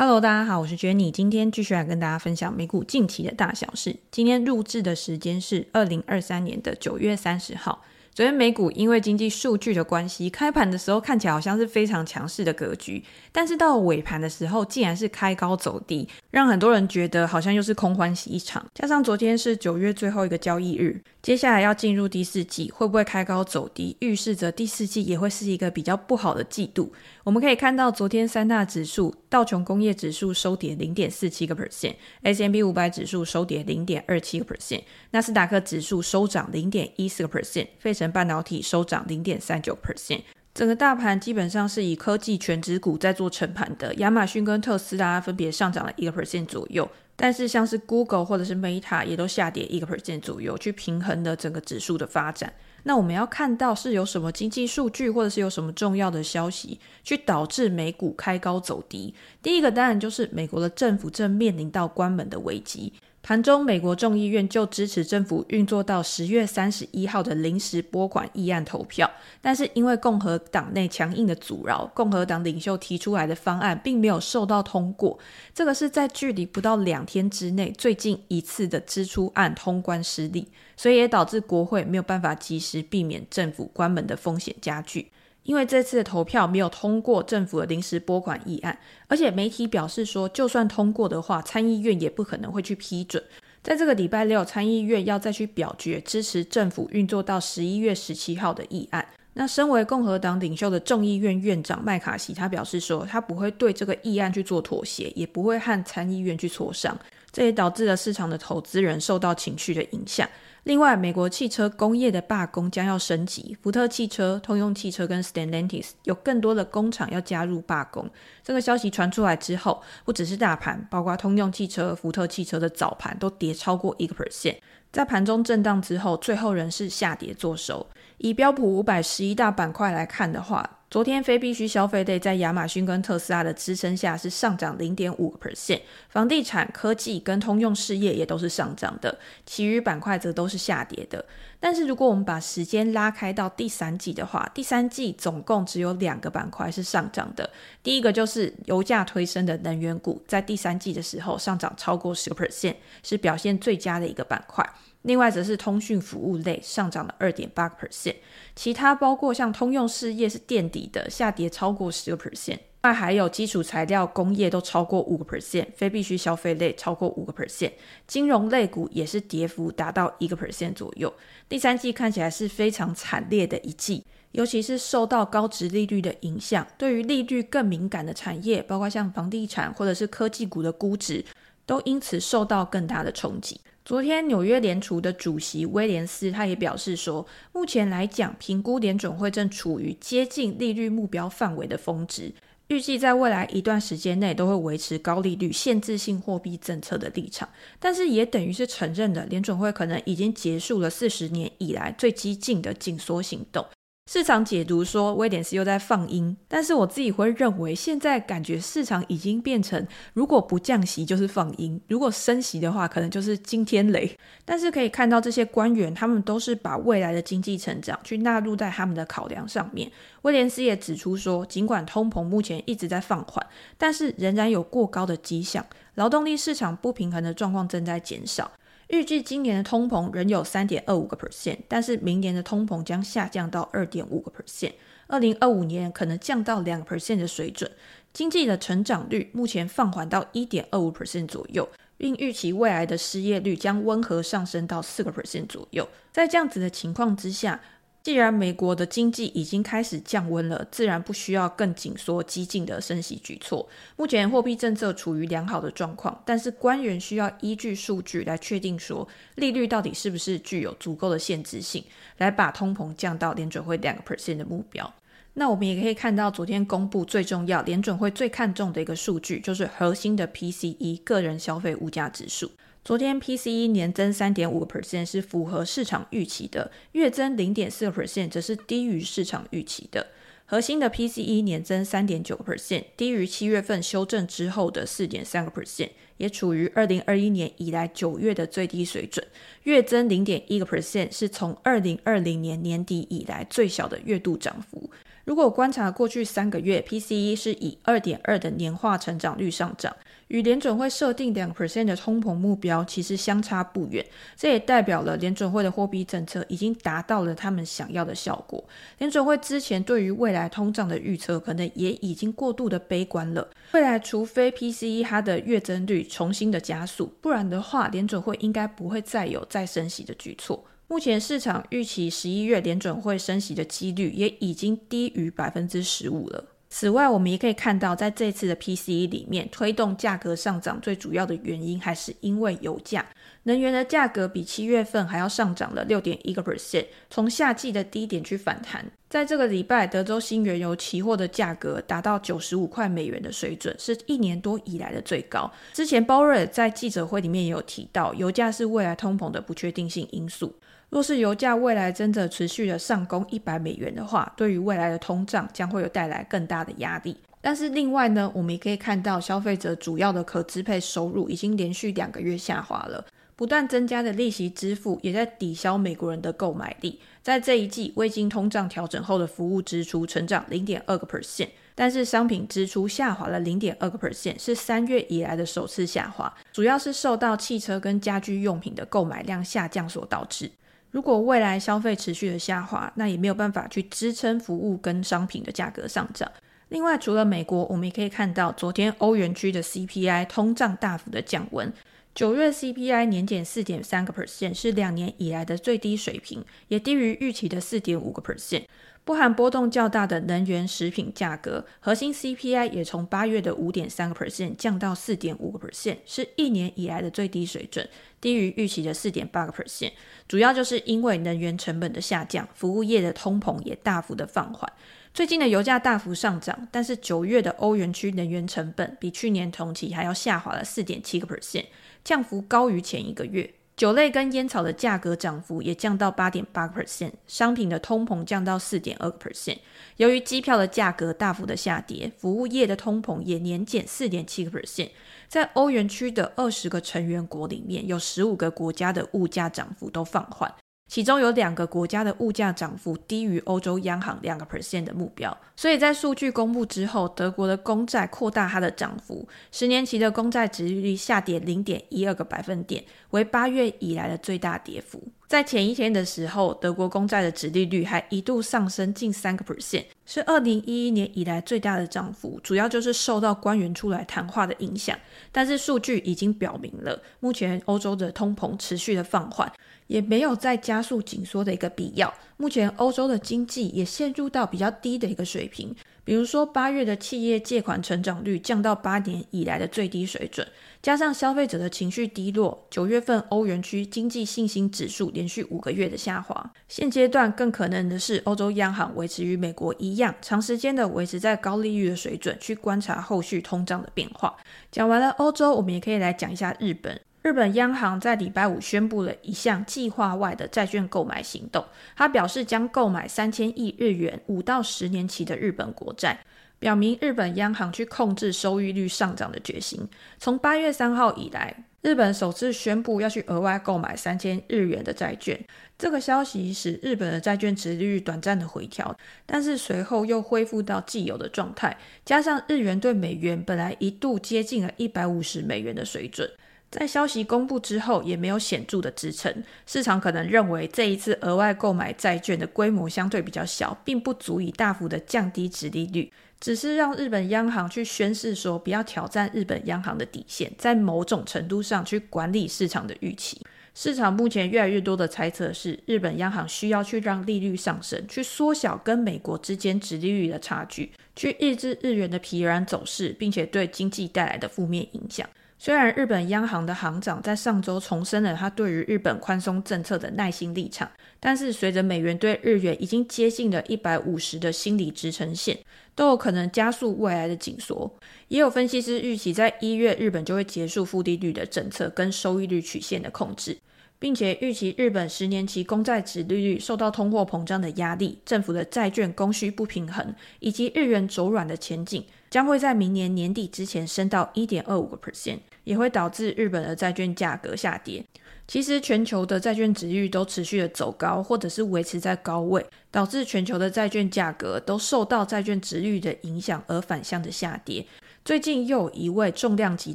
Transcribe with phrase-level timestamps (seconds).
[0.00, 3.94] Hello，大家好，我是 Jenny，今天继续来跟大家分享美股近期的大小事。
[4.10, 7.84] 今天录制的时间是二零二三年的九月三十号。
[8.14, 18.64] 昨天美股因为经济数据的关系，开盘的时候看起来好像是非常强势的格局，但是到尾盘的时候，竟然是开高走低，让很多人觉得好像又是空欢喜一场。
[18.74, 20.98] 加上昨天是九月最后一个交易日。
[21.20, 23.94] 接下来要进入第四季，会不会开高走低？
[24.00, 26.90] 预示着第四季也会是一个比较不好的季度。
[27.22, 40.22] 我们可以看到，昨天三大指数，道琼工业指数收跌零点四七个 percent，S M B 五百指数收跌零点二七个 percent，纳斯达克指数收涨零点一四个 percent，费城半导体收涨零点三九 percent。
[40.52, 46.90] 整个大盘基本上是以科技权值股在做承盘的，亚马逊跟特斯拉分别上涨了一个 percent 左右。
[47.14, 52.52] 但是像是 Google 或者是 Meta 也都下跌一个 percent 左右，去平衡了整个指数的发展。
[52.84, 59.14] 那我们要看到是有什么经济数据，或者是有什么重要的消息，去导致美股开高走低。
[59.42, 62.92] 第一个当然就是美国的政府正面临到关门的危机。
[63.22, 69.08] 盘中，美国众议院就支持政府运作到十月三十一号的临时拨款议案投票，
[69.42, 75.18] 但是因为共和党内强硬的阻挠，共和党领袖提出来的方案并没有受到通过。
[75.54, 85.12] 这个是在距离不到两天之内最近一次的支出案通关失利，所以也导致国会没有办法及时避免政府关门的风险加剧。
[85.42, 93.22] 因为这次的投票没有通过政府的临时拨款议案，而且媒体表示说，就算通过的话，参议院也不可能会去批准。
[93.62, 99.06] 在这个礼拜六，参议院要再去表决支持政府运作到十一月十七号的议案。
[99.34, 106.98] 那身为共和党领袖的众议院院长麦卡锡，他表示说，他不会对这个议案去做妥协，也不会和参议院去磋商。
[107.30, 110.28] 这也导致了市场的投资人受到情绪的影响。
[110.64, 118.08] 另外，美国汽车工业的罢工将要升级，福特汽车、通用汽车跟 Stellantis 有更多的工厂要加入罢工。
[118.44, 124.58] 这个消息传出来之后，不只是大盘，包括通用汽车、福特汽车的早盘都跌超过一个 percent。
[124.92, 127.86] 在盘中震荡之后，最后仍是下跌作收。
[128.18, 141.24] 以标普五百十一大板块来看的话，昨天非必需消费类在亚马逊跟特斯拉的支撑下是上涨零点五个 percent，房地产、科技跟通用事业也都是上涨的，其余板块则都是下跌的。
[141.60, 147.48] 但是如果我们把时间拉开到第三季的话，第三季总共只有两个板块是上涨的，
[147.84, 152.74] 第一个就是油价推升的能源股，在第三季的时候上涨超过十个 percent，
[153.04, 154.68] 是表现最佳的一个板块。
[155.02, 158.16] 另外则是通讯服务类上涨了二点八个 percent，
[158.54, 167.72] 其他包括像通用事业是垫底的，下跌超过十个 percent，另外还有基础材料工业都超过五个 percent，非必需消费类超过五个 percent，
[168.06, 171.10] 金融类股也是跌幅达到一个 percent 左右。
[171.48, 181.24] 第三季看起来是非常惨烈的一季，尤其是受到高值利率的影响，对于利率更敏感的产业，包括像房地产或者是科技股的估值，
[181.64, 183.58] 都因此受到更大的冲击。
[183.82, 192.32] 昨天，纽约联储的主席威廉斯他也表示说，目前来讲，评估联准会正处于接近利率目标范围的峰值，
[192.68, 197.48] 预计在未来一段时间内都会维持高利率、限制性货币政策的立场。
[197.80, 203.66] 但是，也等于是承认了联准会可能已经结束了四十年以来最激进的紧缩行动。
[204.12, 214.18] 市场解读说威廉斯又在放鹰，但是我自己会认为，现在感觉市场已经变成，如果不降息就是放鹰，如果升息的话，可能就是惊天雷。
[214.44, 219.88] 但是可以看到，这些官员他们都是把未来的经济成长去纳入在他们的考量上面。
[220.22, 223.46] 威廉斯也指出说，尽管通膨目前一直在放缓，
[223.78, 225.64] 但是仍然有过高的迹象，
[225.94, 228.50] 劳动力市场不平衡的状况正在减少。
[228.90, 234.72] 预计今年的通膨仍有三点二五个 percent，但是明年的通膨将下降到二点五个 percent，
[235.06, 237.70] 二零二五年可能降到两个 percent 的水准。
[238.12, 245.88] 经济的成长率目前放缓到一点二五 percent 左右，并预期未来的失业率将温和上升到四个 percent 左右。
[246.10, 247.60] 在这样子的情况之下，
[248.02, 253.68] 既然美国的经济已经开始降温了，自然不需要更紧缩、激进的升息举措。
[253.96, 261.84] 目前货币政策处于良好的状况，但是官员需要依据数据来确定说利率到底是不是具有足够的限制性，
[262.16, 264.90] 来把通膨降到联准会两个 percent 的目标。
[265.34, 272.50] 那我们也可以看到，昨天公布最重要、联准会最看重的一个数据，就是核心的 PCE 个人消费物价指数。
[272.82, 280.06] 昨天 PCE 年增三点五个 percent 是符合市场预期的，月增零点四个 percent 则是低于市场预期的。
[280.46, 289.24] 核心的 PCE 年增三点九个 percent，低于七月份修正之后的四点三个 percent，也处于二零二一年以来九月的最低水准。
[289.64, 294.90] 月增零点一个 percent 是从二零二零年年底以来最小的月度涨幅。
[295.26, 299.94] 如果观察过去三个月，PCE 是以二点二的年化成长率上涨，
[300.30, 304.04] 与联准会设定两 percent 的通膨目标其实相差不远。
[304.36, 308.64] 这也代表了联准会的货币政策已经达到了他们想要的效果。
[308.98, 313.50] 联准会之前对于未来通胀的预测可能也已经过度的悲观了。
[313.72, 320.64] 未来除非 PCE 它的月增率重新的加速，不然的话，联准会应该不会再有再升息的举措。
[320.86, 326.44] 目前市场预期十一月联准会升息的几率也已经低于百分之十五了。
[326.72, 333.04] 此外，我们也可以看到，在这次的 PCE 里面，推动价格上涨最主要的原因还是因为油价。
[333.44, 338.84] 能源的价格比七月份还要上涨了六点一个 percent，从夏季的低点去反弹。
[339.08, 345.50] 在这个礼拜，德州新原油期货的价格达到九十五块美元的水准，是一年多以来的最高。
[345.72, 350.54] 之前鲍瑞在记者会里面也有提到，油价是未来通膨的不确定性因素。
[350.90, 357.16] 若是油价未来真的持续的上攻一百美元的话，对于未来的通胀将会有带来更大的压力。
[357.40, 363.04] 但是另外呢，我们也可以看到消费者主要的可支配收入已经连续两个月下滑了，
[363.40, 367.00] 不断增加的利息支付也在抵消美国人的购买力。
[367.22, 380.50] 在这一季未经通胀调整后的服务支出成长零点二个 percent，但是商品支出下滑了零点二个 percent，是三月以来的首次下滑，主要是受到汽车跟家居用品的购买量下降所导致。
[380.90, 386.30] 如果未来消费持续的下滑，那也没有办法去支撑服务跟商品的价格上涨。
[386.68, 391.72] 另外，除了美国，我们也可以看到，昨天欧元区的 CPI 通胀大幅的降温，
[392.14, 398.64] 九月 CPI 年减四点三个 percent，是两年以来的最低水平，也低于预期的四点五个 percent。
[399.02, 407.88] 不含波动较大的能源食品价格，核心 CPI 也从八月的五点三个 percent 降到四点五个 percent，是一年以来的最低水准，
[408.20, 409.92] 低于预期的四点八个 percent。
[410.28, 414.70] 主要就是因为能源成本的下降，服务业的通膨也大幅的放缓。
[415.12, 421.66] 最近的油价大幅上涨，但是九月的欧元区能源成本比去年同期还要下滑了四点七个 percent，
[422.04, 423.52] 降幅高于前一个月。
[423.76, 429.56] 酒类跟烟草的价格涨幅也降到八点八个 percent，商品的通膨降到四点二个 percent。
[429.96, 434.90] 由于机票的价格大幅的下跌，服务业的通膨也年减四点七个 percent。
[435.28, 440.54] 在欧元区的二十个成员国里面，有十五个国家的物价涨幅都放缓。
[440.90, 455.00] 其中有两个国家的物价涨幅低于欧洲央行两个 percent 的目标，所以在数据公布之后，德国的公债扩大它的涨幅，十年期的公债殖利率下跌零点一二个百分点，为八月以来的最大跌幅。
[455.28, 464.98] 在前一天的时候，德国公债的殖利率还一度上升近三个 percent，是二零一一年以来最大的涨幅，主要就是受到官员出来谈话的影响。
[465.30, 469.52] 但是数据已经表明了，目前欧洲的通膨持续的放缓。
[469.90, 472.14] 也没有再加速紧缩的一个必要。
[472.36, 480.46] 目前欧洲的经济也陷入到比较低的一个水平，比如说八月的企业借款成长率降到八年以来的最低水准，
[480.80, 486.52] 加上消费者的情绪低落，九月份欧元区经济信心指数连续五个月的下滑。
[486.68, 494.36] 现阶段更可能的是，欧洲央行维持与美国一样，长时间的维持在高利率的水准，去观察后续通胀的变化。
[494.70, 496.98] 讲完了欧洲，我们也可以来讲一下日本。
[497.22, 501.62] 日本央行在礼拜五宣布了一项计划外的债券购买行动，
[501.94, 506.18] 他表示将购买三千亿日元五到十年期的日本国债，
[506.58, 509.86] 表明日本央行去控制收益率上涨的决心。
[510.18, 515.38] 从八月三号以来，日本首次宣布要去额外购买三千日元的债券，
[515.76, 526.26] 这个消息使日本的债券值利率短暂的回调，但是随后又恢复到既有的状态，加上日元对美元本来一度接近了一百五十美元的水准。
[526.70, 529.42] 在消息公布之后，也没有显著的支撑。
[529.66, 543.40] 市场可能认为这一次额外购买债券的规模相对比较小，并不足以大幅的降低殖利率，只是让日本央行去宣示说不要挑战日本央行的底线，在某种程度上去管理市场的预期。
[543.74, 555.28] 市场目前越来越多的猜测是，日本央行需要去让利率上升，去缩小跟美国之间殖利率的差距，去抑制日元的疲软走势，并且对经济带来的负面影响。
[555.62, 560.90] 虽然日本央行的行长在上周重申了他对于日本宽松政策的耐心立场，
[561.20, 565.58] 但是随着美元对日元已经接近了一百五十的心理支撑线，
[565.94, 567.94] 都有可能加速未来的紧缩。
[568.28, 573.58] 也有分析师预期，在一月日本就会结束负利率的政策跟收益率曲线的控制。
[573.98, 588.04] 并且预期日本十年期公债殖利率受到通货膨胀的压力、政府的债券供需不平衡以及日元走软的前景，将会在明年年底之前升到一点二五个 percent，也会导致日本的债券价格下跌。
[588.46, 597.84] 其实全球的债券值率都持续的走高，或者是维持在高位，导致全球的债券价格都受到债券值率的影响而反向的下跌。
[598.22, 599.94] 最近又有一位重量级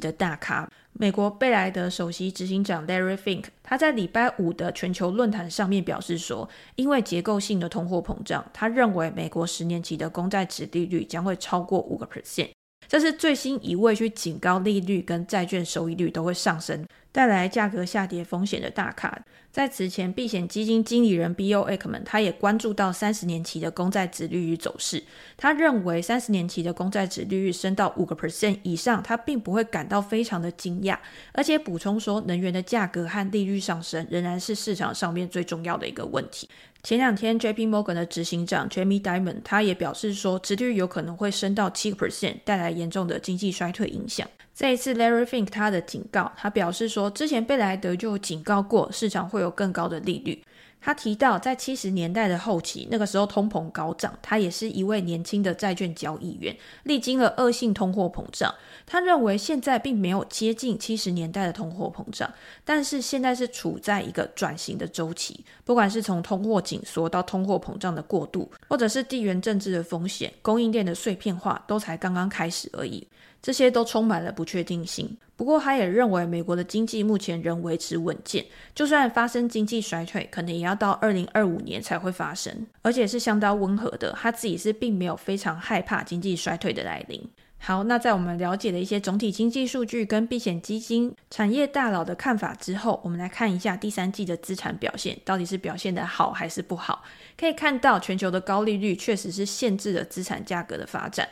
[0.00, 12.50] 的大咖，美国贝莱德首席执行长 Larry Fink，他在礼拜五的全球论坛上面表示说，因为结构性的通货膨胀，他认为美国十年期的公债殖利率将会超过五个 percent。
[12.88, 19.16] 这是最新一位去警告利率跟债券收益率都会上升，带来价格下跌风险的大咖。
[19.56, 25.02] 在此前，避险基金经理人 Bill Ackman 他也关注到三十年期的公债殖利率走势。
[25.38, 30.98] 他认为三十年期的公债殖利率升到五个 percent 以上，他并不会感到非常的惊讶，
[31.32, 36.46] 而且补充说，能源的价格和利率上升仍然是市场上面最重要的一个问题。
[36.82, 37.66] 前两天，J.P.
[37.66, 44.28] Morgan 的执行长 Jamie Dimon 他也表示说，殖率有可能会升到七个 percent，带来严重的经济衰退影响。
[44.58, 50.42] 这一次，Larry Fink 他的警告，他表示说，之前贝莱德就警告过市场会有更高的利率。
[50.86, 58.54] 他提到，在七十年代的后期，那个时候通膨高涨，他也是一位年轻的债券交易员，历经了恶性通货膨胀。
[58.86, 62.32] 他认为现在并没有接近七十年代的通货膨胀，
[62.64, 73.04] 但是现在是处在一个转型的周期，不管是从通货紧缩到通货膨胀的过渡，或者是地缘政治的风险、供应链的碎片化，都才刚刚开始而已。
[73.42, 75.16] 这些都充满了不确定性。
[75.36, 84.12] 不过，他也认为美国的经济目前仍维持稳健，就算发生经济衰退，可能也要到二零二五年才会发生，而且是相当温和的。
[84.12, 87.28] 他自己是并没有非常害怕经济衰退的来临。
[87.58, 97.02] 好，那在我们了解了一些总体经济数据跟避险基金产业大佬的看法之后，我们来看一下第三季的资产表现，到底是表现得好还是不好？
[97.36, 101.26] 可以看到，全球的高利率确实是限制了资产价格的发展。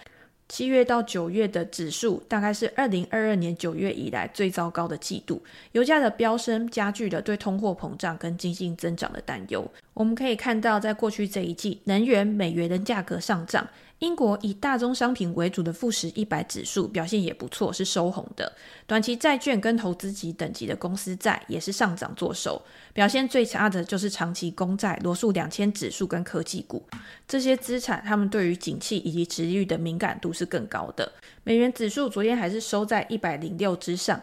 [0.48, 9.66] 七月到九月的指数大概是二零二二年九月以来最糟糕的季度，油价的飙升加剧了对通货膨胀跟经济增长的担忧。
[9.94, 13.66] 我们可以看到，在过去这一季，能源、美元的价格上涨。
[14.00, 18.52] 英国以大宗商品为主的富时一百指数表现也不错，是收红的。
[18.86, 22.60] 短期债券跟投资级等级的公司债也是上涨作手。
[22.92, 26.84] 表现最差的就是长期公债、罗素两千指数跟科技股
[27.26, 31.10] 这些资产，他们对于景气以及殖利率的敏感度是更高的。
[31.44, 34.20] 美元指数昨天还是收在一百零六之上，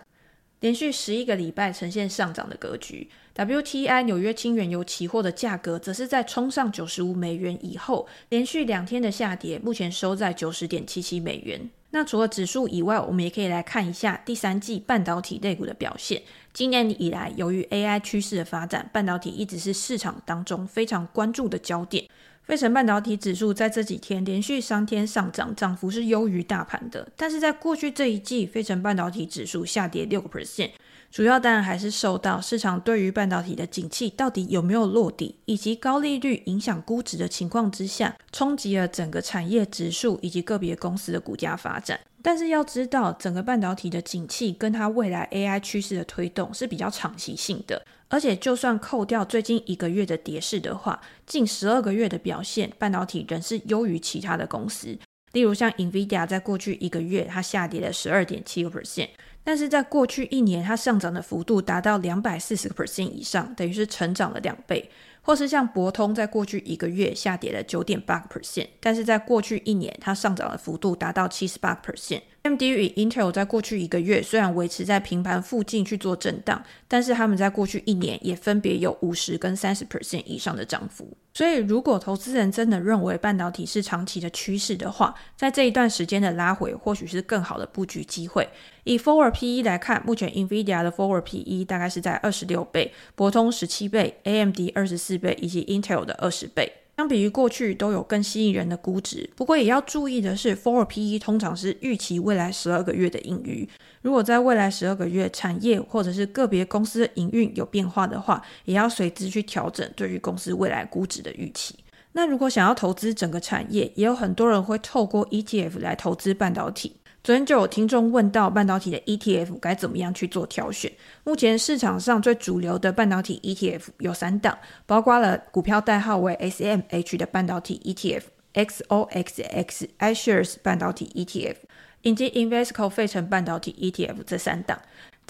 [0.60, 3.10] 连续十一个礼拜呈现上涨的格局。
[3.46, 11.70] WTI 纽约轻原油期货的价格则是在冲上九十五美元以后，连续两天的下跌，目前收在九十点七七美元。
[11.90, 16.22] 那除了指数以外，我们也可以来看一下第三季半导体类股的表现。
[16.54, 22.06] 今年以来，由于 AI 趋势的发展，半导体一直是市场当中非常关注的焦点。
[22.44, 27.08] 费城半导体指数在这几天连续三天上涨，涨幅是优于大盘的。
[27.16, 30.72] 但是在过去这一季，费城半导体指数下跌六个 percent。
[31.12, 42.00] 主要当然还是受到市场对于半导体的景气到底有没有落地，以及高利率影响估值的情况之下，冲击了整个产业指数以及个别公司的股价发展。
[42.24, 54.98] 但是要知道，整个半导体的景气跟它未来 AI 趋势的推动是比较长期性的，而且就算扣掉最近一个月的跌势的话，近十二个月的表现，半导体仍是优于其他的公司。
[55.34, 59.10] 例如像 NVIDIA 在过去一个月，它下跌了十二点七个 percent。
[59.44, 64.90] 但是在过去一年，它上涨的幅度达到两百四十个 percent 以上，等于是成长了两倍。
[65.22, 72.22] 或是像博通，在过去一个月下跌了九点八个 percent，但是在过去一年，它上涨的幅度达到七十八个 percent。
[72.44, 81.16] AMD 与 Intel 在过去一个月虽然维持在平盘附近去做震荡，但是他们在过去一年也分别有五十跟三十 percent 以上的涨幅。
[81.34, 88.50] 所以，如果投资人真的认为半导体是长期的趋势的话，在这一段时间的拉回，或许是更好的布局机会。
[88.84, 96.72] 以 Forward PE 来看，目前 NVIDIA 的 Forward PE 大概是在二十六倍，博通十七倍，AMD 二十四倍，以及 Intel 的二十倍。
[96.98, 103.68] 相比于过去都有更吸引人的估值，不过也要注意的是，Four PE 通常是预期未来十二个月的盈余。
[104.04, 111.76] 如果在未来十二个月产业或者是个别公司的营运有变化的话，也要随之去调整对于公司未来估值的预期。
[112.12, 116.98] 那如果想要投资整个产业，也有很多人会透过 ETF 来投资半导体。
[117.24, 120.92] 昨天就有听众问到半导体的 ETF 该怎么样去做挑选。
[121.24, 128.24] 目前市场上最主流的半导体 ETF 有三档，包括了股票代号为 SMH 的半导体 ETF、
[128.56, 131.58] XOXX iShares 半导体 ETF，
[132.02, 134.82] 以及 Invesco 费城半导体 ETF 这三档。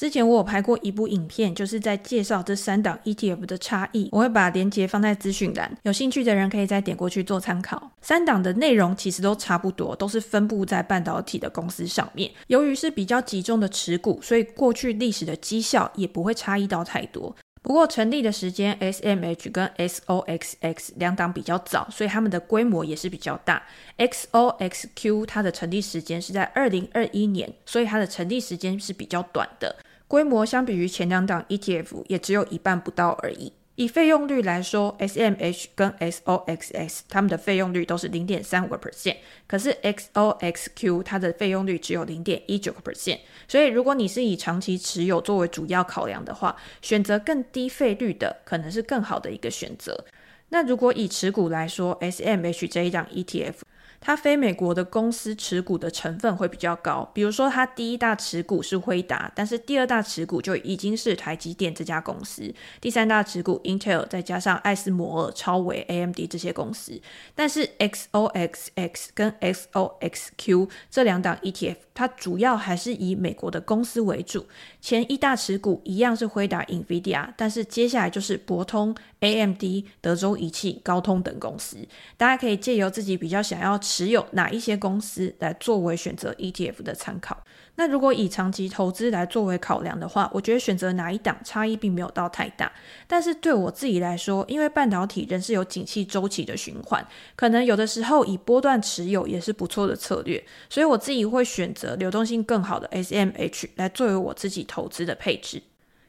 [0.01, 4.09] 之前我有拍过一部影片，就是在介绍这三档 ETF 的差异。
[4.11, 7.91] 我会把链接放在资讯栏，有兴趣的人可以再点过去做参考。
[8.01, 12.31] 三档的内容其实都差不多，都是分布在半导体的公司上面。
[12.47, 17.35] 由于是比较集中的持股，所以过去历史的绩效也不会差异到太多。
[17.61, 23.61] 不过成立的时间，SMH 跟 SOXX 两档比较早，所以他们的规模也是比较大。
[23.99, 29.75] XOXQ 它的成立时间是在二零二一年，所以它的成立时间是比较短的。
[30.11, 33.53] 规模相比于前两档 ETF 也只有一半不到而已。
[33.75, 39.15] 以费用率来说，SMH 跟 SOXX 它们的费用率都是零点三五个 percent，
[39.47, 43.19] 可是 XOXQ 它的费用率只有零点一九个 percent。
[43.47, 50.03] 所以，如果你是以长期持有作为主要考量的话，选择更低费率的可能是更好的一个选择。
[50.49, 53.53] 那如果以持股来说，SMH 这一档 ETF。
[54.01, 66.99] 它非美国的公司持股的成分会比较高，比如说它第一大持股是辉达，但是第二大持股就已经是台积电这家公司，第三大持股 Intel，再加上艾斯摩尔、超维、AMD 这些公司。
[67.35, 74.47] 但是 XOXX 跟 XOXQ 这两档 ETF，它主要还是以美国的公司为主，
[74.79, 79.63] 前一大持股一样是辉达、NVIDIA，但是接下来就是博通、AMD、
[79.99, 81.77] 德州仪器、高通等公司。
[82.17, 83.77] 大家可以借由自己比较想要。
[83.91, 87.43] 持有哪一些公司来作为选择 ETF 的参考？
[87.81, 92.71] 那如果以长期投资来作为考量的话，我觉得选择哪一档差异并没有到太大。
[93.07, 97.03] 但是对我自己来说，因为半导体仍是有景气周期的循环，
[97.35, 100.43] 可能有的时候以波段持有也是不错的策略。
[100.69, 105.63] 所以我自己会选择流动性更好的 SMH 来作为我自己投资的配置，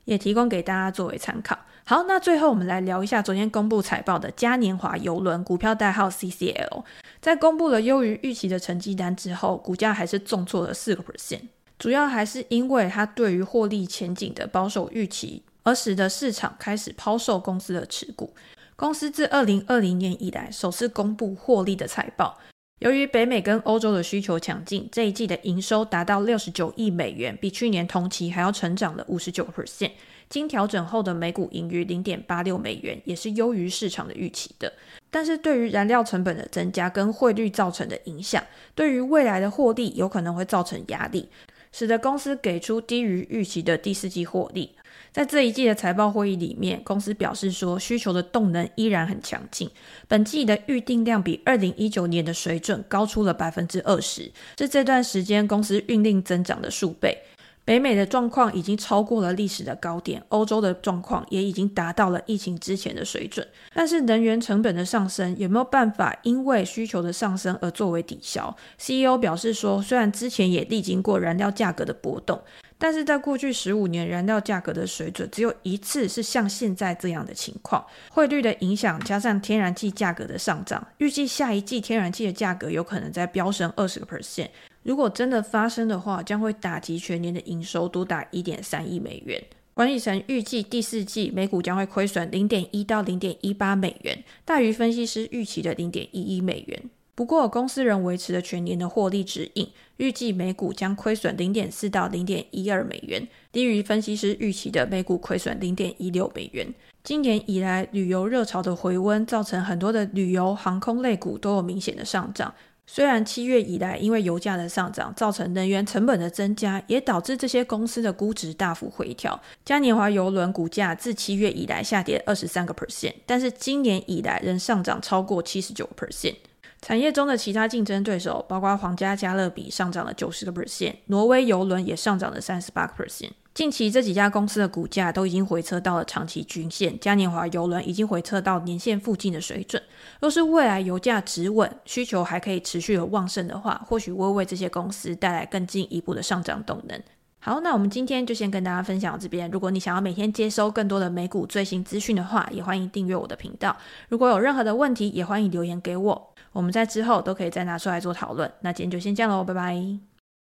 [0.05, 1.59] 也提供给大家作为参考。
[1.85, 6.85] 好，那最后我们来聊一下昨天公布财报的嘉年华邮轮，股票代号 CCL。
[7.23, 11.41] 在公布了优于预期的成绩单之后，股价还是重挫了四个 percent，
[11.82, 18.32] 主要还是因为它对于获利前景的保守预期，而使得市场开始抛售公司的持股。
[18.76, 22.38] 公司自二零二零年以来首次公布获利的财报，
[22.78, 29.90] 由于北美跟欧洲的需求强劲，这一季的营收达到六十九亿美元，比去年同期还要成长了五十九 percent。
[30.28, 34.72] 经调整后的每股盈余零点八六美元，也是优于市场的预期的。
[35.10, 38.40] 但是对于燃料成本的增加跟汇率造成的影响，
[38.76, 41.28] 对于未来的获利有可能会造成压力，
[41.73, 44.73] 使得公司给出低于预期的第四季获利。
[45.11, 49.69] 在这一季的财报会议里面，公司表示说需求的动能依然很强劲，
[50.08, 57.19] 本季的预定量比二零一九年的水准高出了百分之二十，是这段时间公司运力增长的数倍。
[57.64, 63.46] 北美的状况已经超过了历史的高点，欧洲的状况也已经达到了疫情之前的水准。
[63.72, 72.42] 但是能源成本的上升有没有办法因为需求的上升而作为抵消？CEO 表示说，虽然之前也历经过燃料价格的波动，
[72.78, 77.86] 但是在过去十五年燃料价格的水准只有一次是像现在这样的情况。
[78.10, 84.48] 汇率的影响加上天然气价格的上涨，预计下一季天然气的价格有可能再飙升二十个 percent。
[84.82, 89.42] 如果真的发生的话，将会打击全年的营收，多达一点三亿美元。
[89.75, 96.82] 管理层预计第四季每股将会亏损零点一到零点一八美元，大于分析师预期的零点一一美元。
[97.14, 99.68] 不过，公司仍维持了全年的获利指引，
[99.99, 106.75] 预计每股将亏损零点四到零点一二美元，低于分析师预期的每股亏损零点一六美元。
[107.04, 112.54] 今年以来，旅游热潮的回温，造成很多的旅游航空类股都有明显的上涨。
[112.95, 119.41] 虽然七月以来，因为油价的上涨，造成能源成本的增加，也导致这些公司的估值大幅回调。
[119.65, 126.35] 嘉年华邮轮股价自七月以来下跌二十三个 percent，但是今年以来仍上涨超过七十九个 percent。
[126.83, 133.31] 产业中的其他竞争对手，包括皇家加勒比上涨了九十个 percent，挪威邮轮也上涨了三十八个 percent。
[133.54, 139.82] 近期这几家公司的股价都已经回撤到了长期均线，嘉年华邮轮已经回撤到年线附近的水准。
[140.21, 146.99] 若是未来油价止稳，需求还可以持续的旺盛的话，或许会为这些公司带来更进一步的上涨动能。
[147.41, 149.50] 好，那我们今天就先跟大家分享到这边。
[149.50, 153.76] 如果你想要每天接收更多的美股最新资讯的话，也欢迎订阅我的频道。
[154.08, 158.50] 如果有任何的问题，也欢迎留言给我，我们在之后都可以再拿出来做讨论。
[158.60, 160.11] 那今天就先这样喽，拜拜。